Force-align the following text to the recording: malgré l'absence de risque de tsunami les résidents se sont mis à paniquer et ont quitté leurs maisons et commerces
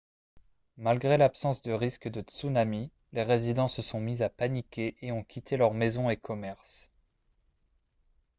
malgré 0.77 1.15
l'absence 1.15 1.61
de 1.61 1.73
risque 1.73 2.07
de 2.07 2.21
tsunami 2.21 2.89
les 3.13 3.21
résidents 3.21 3.67
se 3.67 3.83
sont 3.83 4.01
mis 4.01 4.23
à 4.23 4.29
paniquer 4.29 4.95
et 5.03 5.11
ont 5.11 5.23
quitté 5.23 5.57
leurs 5.57 5.75
maisons 5.75 6.09
et 6.09 6.17
commerces 6.17 6.89